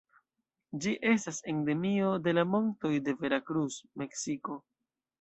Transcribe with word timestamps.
Ĝi 0.85 0.93
estas 1.09 1.41
endemio 1.53 2.15
de 2.29 2.35
la 2.39 2.49
montoj 2.57 2.93
de 3.11 3.19
Veracruz, 3.23 3.81
Meksiko. 4.05 4.63